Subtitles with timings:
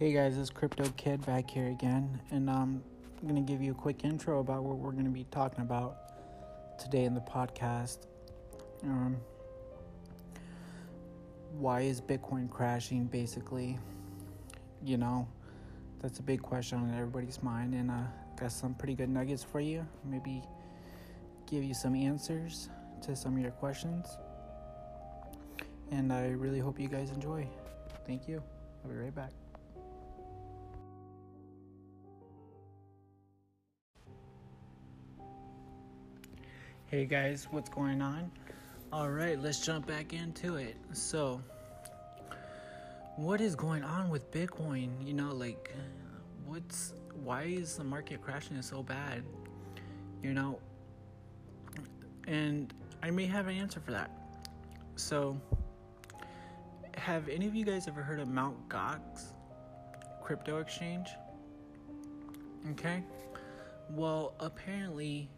[0.00, 2.82] Hey guys, it's Crypto Kid back here again, and um,
[3.20, 7.04] I'm gonna give you a quick intro about what we're gonna be talking about today
[7.04, 8.06] in the podcast.
[8.82, 9.18] Um,
[11.52, 13.08] why is Bitcoin crashing?
[13.08, 13.78] Basically,
[14.82, 15.28] you know,
[16.00, 18.04] that's a big question on everybody's mind, and uh,
[18.38, 19.86] got some pretty good nuggets for you.
[20.02, 20.42] Maybe
[21.44, 22.70] give you some answers
[23.02, 24.16] to some of your questions,
[25.90, 27.46] and I really hope you guys enjoy.
[28.06, 28.42] Thank you.
[28.82, 29.32] I'll be right back.
[36.90, 38.32] Hey guys, what's going on?
[38.92, 40.74] All right, let's jump back into it.
[40.92, 41.40] So,
[43.14, 44.90] what is going on with Bitcoin?
[45.06, 45.72] You know, like,
[46.46, 49.22] what's why is the market crashing so bad?
[50.20, 50.58] You know,
[52.26, 52.74] and
[53.04, 54.10] I may have an answer for that.
[54.96, 55.40] So,
[56.96, 58.68] have any of you guys ever heard of Mt.
[58.68, 59.26] Gox
[60.20, 61.10] crypto exchange?
[62.72, 63.04] Okay.
[63.90, 65.30] Well, apparently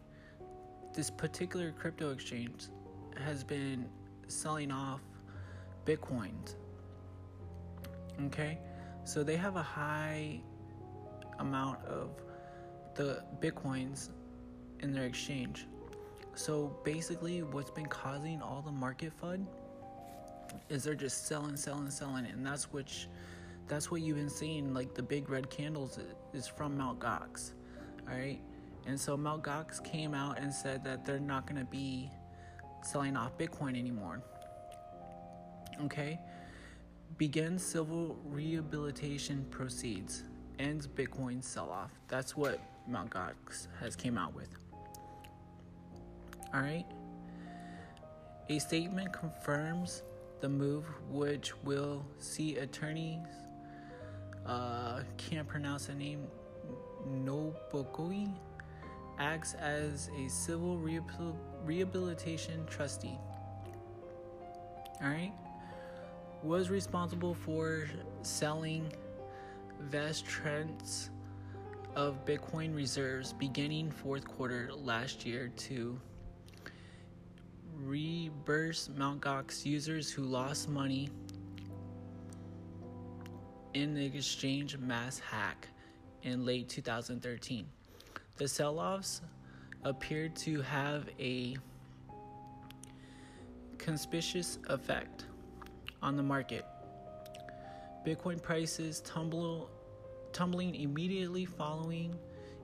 [0.93, 2.65] this particular crypto exchange
[3.17, 3.89] has been
[4.27, 5.01] selling off
[5.85, 6.55] bitcoins.
[8.25, 8.59] Okay?
[9.03, 10.41] So they have a high
[11.39, 12.11] amount of
[12.95, 14.09] the bitcoins
[14.79, 15.67] in their exchange.
[16.35, 19.45] So basically, what's been causing all the market FUD
[20.69, 23.07] is they're just selling, selling, selling, and that's which
[23.67, 24.73] that's what you've been seeing.
[24.73, 25.99] Like the big red candles
[26.33, 26.99] is from Mt.
[26.99, 27.53] Gox.
[28.09, 28.41] All right,
[28.85, 29.43] and so Mt.
[29.43, 32.09] Gox came out and said that they're not going to be
[32.81, 34.21] selling off Bitcoin anymore.
[35.83, 36.19] Okay?
[37.17, 40.23] Begins civil rehabilitation proceeds.
[40.59, 41.91] Ends Bitcoin sell off.
[42.07, 43.09] That's what Mt.
[43.09, 44.49] Gox has came out with.
[46.53, 46.85] Alright?
[48.49, 50.03] A statement confirms
[50.41, 53.25] the move, which will see attorneys,
[54.45, 56.27] uh, can't pronounce the name,
[57.07, 58.29] Nobokoi
[59.23, 60.77] acts as a civil
[61.63, 63.17] rehabilitation trustee.
[65.01, 65.31] All right,
[66.43, 67.87] was responsible for
[68.21, 68.91] selling
[69.79, 71.09] vast trends
[71.95, 75.97] of Bitcoin reserves beginning fourth quarter last year to
[77.77, 79.21] reimburse Mt.
[79.21, 81.09] Gox users who lost money
[83.73, 85.67] in the exchange mass hack
[86.23, 87.65] in late 2013.
[88.37, 89.21] The sell offs
[89.83, 91.55] appeared to have a
[93.77, 95.25] conspicuous effect
[96.01, 96.65] on the market.
[98.05, 99.69] Bitcoin prices tumble,
[100.31, 102.15] tumbling immediately following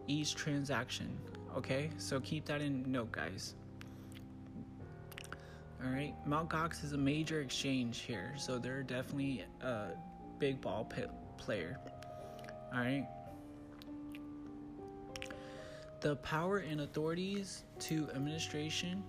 [0.08, 1.18] each transaction.
[1.56, 3.56] Okay, so keep that in note, guys.
[5.84, 6.50] All right, Mt.
[6.50, 9.90] Gox is a major exchange here, so they're definitely a
[10.40, 11.80] big ball pit player.
[12.74, 13.08] All right,
[16.02, 19.04] the power and authorities to administration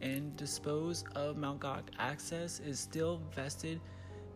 [0.00, 3.80] and dispose of Mount Gox access is still vested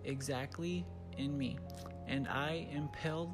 [0.05, 0.85] exactly
[1.17, 1.59] in me,
[2.07, 3.31] and I impelled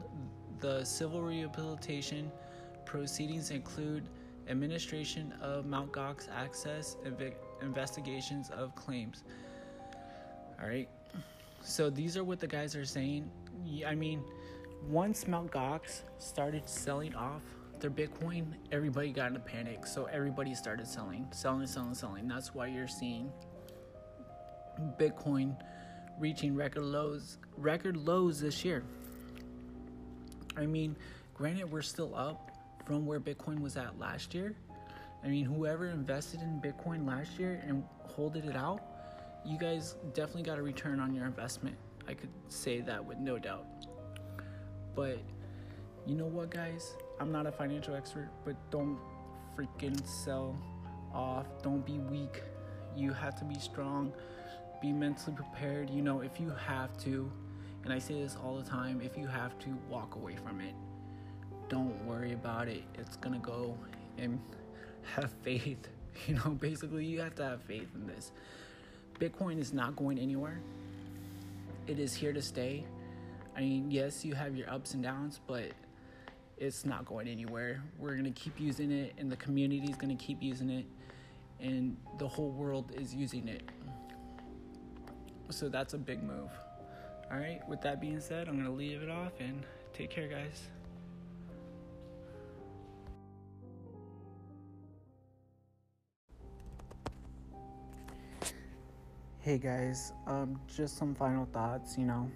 [0.60, 2.30] the civil rehabilitation
[2.84, 4.04] proceedings include
[4.48, 7.16] administration of Mount Gox access and
[7.62, 9.22] investigations of claims.
[10.60, 10.88] All right.
[11.62, 13.30] So these are what the guys are saying.
[13.86, 14.22] I mean,
[14.88, 17.42] once Mount Gox started selling off
[17.80, 19.86] their Bitcoin, everybody got in a panic.
[19.86, 22.28] So everybody started selling, selling, selling, selling.
[22.28, 23.32] That's why you're seeing
[24.98, 25.56] Bitcoin
[26.18, 28.84] reaching record lows, record lows this year.
[30.56, 30.96] I mean,
[31.34, 32.50] granted, we're still up
[32.86, 34.54] from where Bitcoin was at last year.
[35.22, 38.80] I mean, whoever invested in Bitcoin last year and holded it out,
[39.44, 41.76] you guys definitely got a return on your investment.
[42.08, 43.66] I could say that with no doubt.
[44.94, 45.18] But
[46.06, 46.94] you know what, guys?
[47.20, 48.98] I'm not a financial expert, but don't
[49.54, 50.56] freaking sell
[51.12, 51.46] off.
[51.62, 52.42] Don't be weak.
[52.96, 54.12] You have to be strong.
[54.80, 55.90] Be mentally prepared.
[55.90, 57.30] You know, if you have to,
[57.84, 60.74] and I say this all the time, if you have to walk away from it,
[61.68, 62.82] don't worry about it.
[62.94, 63.76] It's gonna go
[64.16, 64.40] and
[65.14, 65.88] have faith.
[66.26, 68.32] You know, basically, you have to have faith in this.
[69.20, 70.60] Bitcoin is not going anywhere,
[71.86, 72.84] it is here to stay.
[73.56, 75.70] I mean, yes, you have your ups and downs, but
[76.60, 77.82] it's not going anywhere.
[77.98, 80.84] We're going to keep using it, and the community is going to keep using it,
[81.58, 83.62] and the whole world is using it.
[85.48, 86.50] So that's a big move.
[87.32, 89.64] All right, with that being said, I'm going to leave it off and
[89.94, 90.64] take care, guys.
[99.38, 101.96] Hey guys, um, just some final thoughts.
[101.96, 102.30] You know,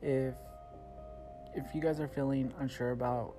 [0.00, 0.34] if
[1.54, 3.34] if you guys are feeling unsure about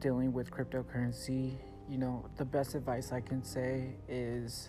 [0.00, 1.54] dealing with cryptocurrency,
[1.88, 4.68] you know, the best advice I can say is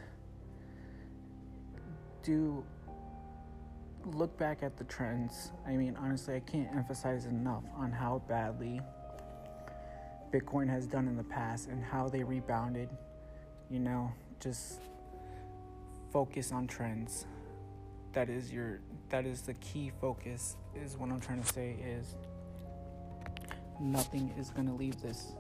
[2.24, 2.64] do
[4.06, 5.52] look back at the trends.
[5.68, 8.82] I mean, honestly, I can't emphasize enough on how badly
[10.32, 12.90] Bitcoin has done in the past and how they rebounded.
[13.70, 14.80] You know, just
[16.12, 17.26] focus on trends.
[18.14, 22.16] That is your that is the key focus is what I'm trying to say is
[23.80, 25.34] nothing is going to leave this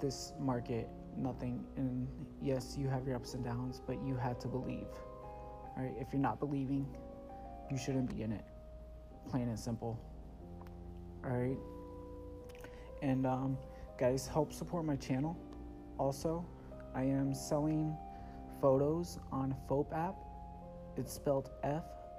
[0.00, 1.64] this market nothing.
[1.76, 2.06] And
[2.42, 4.86] yes you have your ups and downs but you have to believe
[5.76, 5.94] all right?
[5.98, 6.86] If you're not believing
[7.70, 8.44] you shouldn't be in it.
[9.30, 9.98] Plain and simple
[11.24, 11.58] all right
[13.02, 13.58] and um,
[13.98, 15.36] guys help support my channel.
[15.98, 16.44] Also
[16.94, 17.94] i am selling
[18.60, 20.16] photos on foap app.
[20.96, 21.50] It's spelled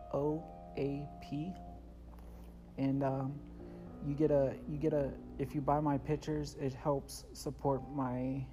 [0.10, 1.54] f-o-a-p
[2.78, 3.34] and um,
[4.06, 8.46] you get a you get a if you buy my pictures it helps support my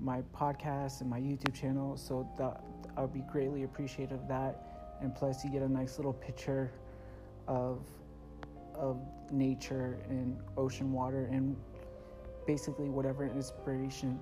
[0.00, 1.96] my podcast and my youtube channel.
[1.96, 2.62] So that
[2.96, 4.96] i'll be greatly appreciative of that.
[5.00, 6.72] And plus you get a nice little picture
[7.48, 7.86] of
[8.74, 9.00] of
[9.30, 11.56] nature and ocean water and
[12.46, 14.18] basically whatever inspiration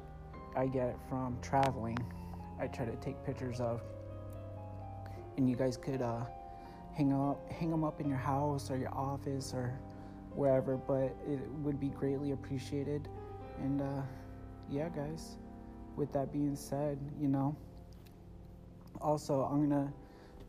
[0.57, 1.97] i get from traveling
[2.59, 3.81] i try to take pictures of
[5.41, 6.21] and you guys could uh,
[6.93, 9.73] hang up hang them up in your house or your office or
[10.35, 13.09] wherever, but it would be greatly appreciated.
[13.59, 14.03] And uh,
[14.71, 15.39] yeah, guys,
[15.97, 17.57] with that being said, you know,
[19.01, 19.91] also, I'm gonna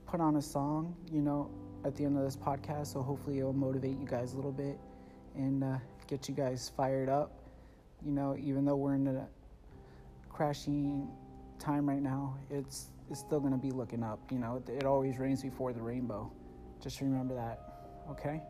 [0.05, 1.49] put on a song, you know,
[1.85, 4.77] at the end of this podcast, so hopefully it'll motivate you guys a little bit
[5.35, 5.77] and uh,
[6.07, 7.31] get you guys fired up.
[8.05, 9.27] You know, even though we're in a
[10.29, 11.07] crashing
[11.61, 14.19] time right now, it's it's still gonna be looking up.
[14.31, 16.31] You know, it, it always rains before the rainbow.
[16.81, 17.59] Just remember that,
[18.09, 18.41] okay?